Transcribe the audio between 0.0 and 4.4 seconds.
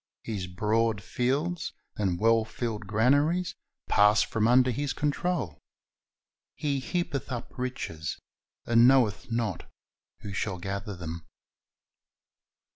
His broad fields and well filled granaries pass